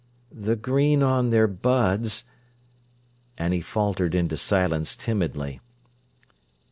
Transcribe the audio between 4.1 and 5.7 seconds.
into silence timidly.